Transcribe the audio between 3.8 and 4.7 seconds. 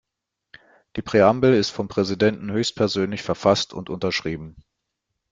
unterschrieben.